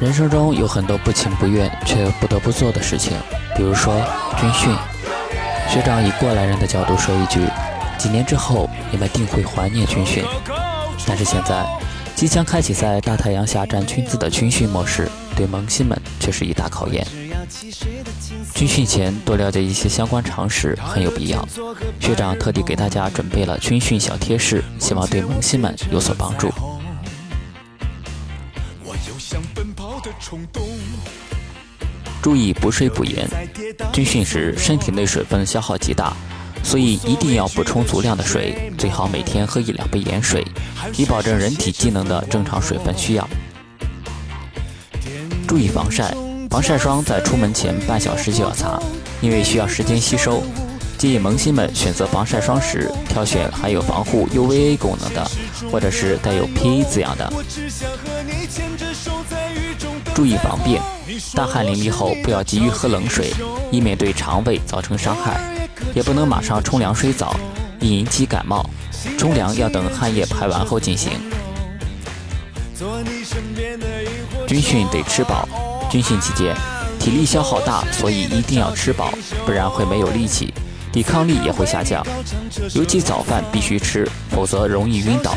[0.00, 3.16] 人生中有很多不情不愿却不得不做的事情，
[3.56, 3.94] 比如说
[4.38, 4.74] 军训。
[5.68, 7.40] 学长以过来人的角度说一句：
[7.96, 10.24] 几年之后，你们定会怀念军训。
[11.06, 11.64] 但是现在，
[12.14, 17.06] 即将开启在大太阳下站军姿的军训模式，对萌新们却是一大考验。
[18.54, 21.46] 军训前多了解一些相关常识很有必要。
[22.00, 26.50] 学长特地给大家准备了军训小贴士，希望对萌新们有所帮助。
[32.22, 33.28] 注意补水补盐。
[33.92, 36.14] 军训时身体内水分消耗极大，
[36.62, 40.46] 所以一定要补充足量的水，最好每天喝一两杯盐水，
[40.96, 43.28] 以保证人体机能的正常水分需要。
[45.48, 46.14] 注意防晒，
[46.52, 48.78] 防晒霜在出门前半小时就要擦，
[49.22, 50.42] 因为需要时间吸收。
[50.98, 55.30] 建议萌新们选择防晒霜时，挑选含有防护 UVA 功能的，
[55.70, 57.32] 或者是带有 PA 字样的。
[60.14, 60.78] 注意防病，
[61.34, 63.32] 大汗淋漓后不要急于喝冷水，
[63.70, 65.40] 以免对肠胃造成伤害；
[65.94, 67.34] 也不能马上冲凉水澡，
[67.80, 68.68] 易引起感冒。
[69.16, 71.12] 冲凉要等汗液排完后进行。
[74.46, 75.48] 军训得吃饱，
[75.92, 76.56] 军训期间
[76.98, 79.12] 体力消耗大，所以一定要吃饱，
[79.44, 80.50] 不然会没有力气，
[80.90, 82.02] 抵抗力也会下降。
[82.74, 85.36] 尤其早饭必须吃，否则容易晕倒。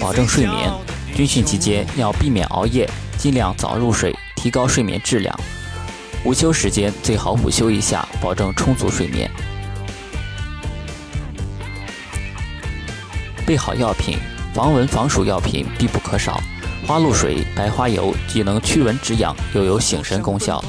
[0.00, 0.68] 保证睡眠，
[1.14, 5.32] 军训期间要避免熬夜，尽量早入睡，提高睡眠质量。
[6.24, 9.30] 午休时间最好午休一下，保证充足睡眠。
[13.46, 14.18] 备好药品，
[14.52, 16.40] 防蚊防暑药品必不可少。
[16.86, 20.62] 花露水、白花油既能驱蚊止痒，又有醒神功效。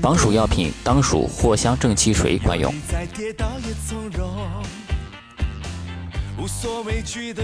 [0.00, 2.72] 防暑药品当属藿香正气水管用。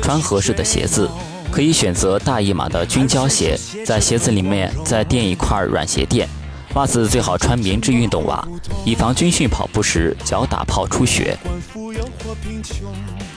[0.00, 1.10] 穿合适的鞋子，
[1.50, 6.26] 可以选择大一码的军胶鞋，在鞋子里面再垫一块软鞋垫。
[6.74, 8.46] 袜子最好穿棉质运动袜，
[8.84, 11.36] 以防军训跑步时脚打泡出血。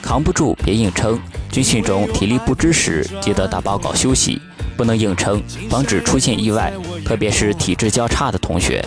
[0.02, 1.20] 扛不住别硬撑，
[1.50, 4.40] 军训中体力不支时，记得打报告休息，
[4.80, 6.72] 不能硬撑，防止出现意外，
[7.04, 8.82] 特别是体质较差的同学。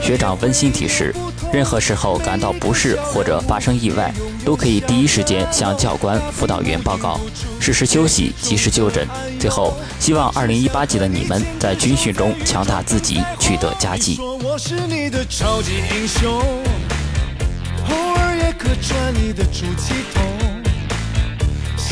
[0.00, 1.12] 学长温馨提示：
[1.52, 4.14] 任何时候感到不适或者发生意外，
[4.44, 7.18] 都可以第一时间向教官、辅导员报告，
[7.58, 9.04] 适时休息，及时就诊。
[9.40, 14.20] 最后，希望2018级的你们在军训中强大自己，取得佳绩。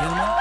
[0.00, 0.37] OK 了吗？OK 了吗？